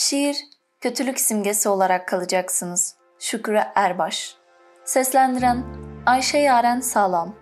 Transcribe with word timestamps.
Şiir, 0.00 0.36
kötülük 0.80 1.20
simgesi 1.20 1.68
olarak 1.68 2.08
kalacaksınız. 2.08 2.96
Şükrü 3.18 3.60
Erbaş 3.74 4.36
Seslendiren 4.84 5.64
Ayşe 6.06 6.38
Yaren 6.38 6.80
Sağlam 6.80 7.34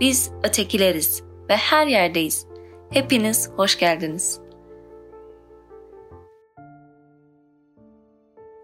Biz 0.00 0.30
ötekileriz 0.42 1.22
ve 1.48 1.56
her 1.56 1.86
yerdeyiz. 1.86 2.46
Hepiniz 2.90 3.50
hoş 3.56 3.78
geldiniz. 3.78 4.40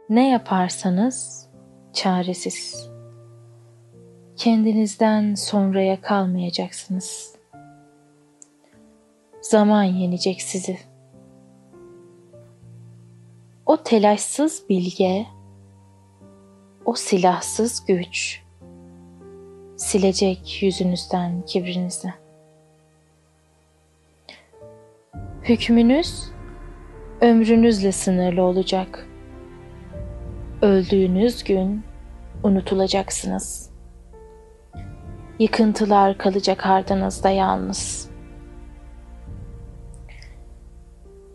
Ne 0.08 0.30
yaparsanız 0.30 1.48
çaresiz. 1.92 2.90
Kendinizden 4.36 5.34
sonraya 5.34 6.00
kalmayacaksınız. 6.00 7.36
Zaman 9.40 9.84
yenecek 9.84 10.42
sizi. 10.42 10.95
O 13.66 13.76
telaşsız 13.76 14.64
bilge, 14.68 15.26
o 16.84 16.94
silahsız 16.94 17.84
güç 17.86 18.42
silecek 19.76 20.62
yüzünüzden 20.62 21.42
kibrinizi. 21.42 22.14
Hükmünüz 25.42 26.24
ömrünüzle 27.20 27.92
sınırlı 27.92 28.42
olacak. 28.42 29.06
Öldüğünüz 30.62 31.44
gün 31.44 31.84
unutulacaksınız. 32.42 33.70
Yıkıntılar 35.38 36.18
kalacak 36.18 36.66
ardınızda 36.66 37.30
yalnız. 37.30 38.10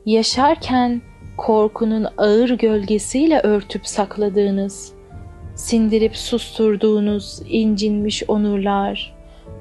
Yaşarken 0.06 1.11
korkunun 1.38 2.08
ağır 2.18 2.50
gölgesiyle 2.50 3.40
örtüp 3.40 3.88
sakladığınız, 3.88 4.94
sindirip 5.56 6.18
susturduğunuz 6.18 7.42
incinmiş 7.50 8.24
onurlar, 8.28 9.16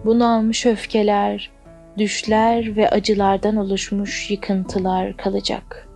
bunalmış 0.05 0.67
öfkeler, 0.67 1.51
düşler 1.99 2.77
ve 2.77 2.91
acılardan 2.91 3.57
oluşmuş 3.57 4.31
yıkıntılar 4.31 5.17
kalacak. 5.17 5.89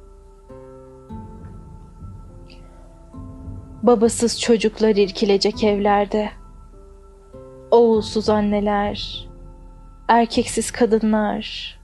Babasız 3.83 4.41
çocuklar 4.41 4.97
irkilecek 4.97 5.65
evlerde. 5.65 6.29
Oğulsuz 7.71 8.29
anneler, 8.29 9.29
erkeksiz 10.09 10.71
kadınlar, 10.71 11.79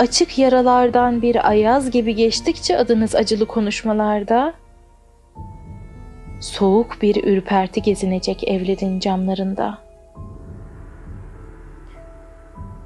açık 0.00 0.38
yaralardan 0.38 1.22
bir 1.22 1.48
ayaz 1.48 1.90
gibi 1.90 2.14
geçtikçe 2.14 2.78
adınız 2.78 3.14
acılı 3.14 3.46
konuşmalarda, 3.46 4.54
soğuk 6.40 7.02
bir 7.02 7.24
ürperti 7.24 7.82
gezinecek 7.82 8.48
evlerin 8.48 9.00
camlarında. 9.00 9.78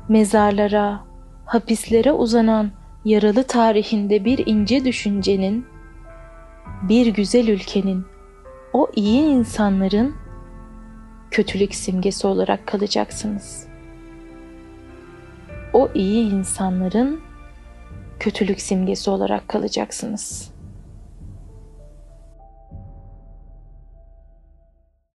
Mezarlara, 0.09 1.01
hapislere 1.45 2.13
uzanan 2.13 2.71
yaralı 3.05 3.43
tarihinde 3.43 4.25
bir 4.25 4.47
ince 4.47 4.85
düşüncenin, 4.85 5.67
bir 6.89 7.07
güzel 7.07 7.49
ülkenin, 7.49 8.07
o 8.73 8.91
iyi 8.97 9.23
insanların 9.23 10.15
kötülük 11.31 11.75
simgesi 11.75 12.27
olarak 12.27 12.67
kalacaksınız.'' 12.67 13.74
O 15.75 15.89
iyi 15.95 16.31
insanların 16.31 17.21
kötülük 18.21 18.61
simgesi 18.61 19.11
olarak 19.11 19.49
kalacaksınız.'' 19.49 20.54